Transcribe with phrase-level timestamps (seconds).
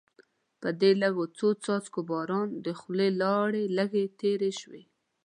[0.61, 4.83] په دې لږو څو څاڅکو باران د خولې لاړې لږې تېرې شوې.